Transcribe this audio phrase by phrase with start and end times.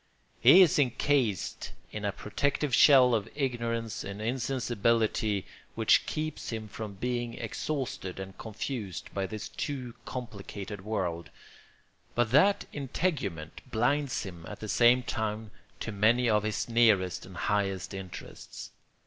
[0.39, 6.95] He is encased in a protective shell of ignorance and insensibility which keeps him from
[6.95, 11.29] being exhausted and confused by this too complicated world;
[12.15, 15.51] but that integument blinds him at the same time
[15.81, 18.71] to many of his nearest and highest interests.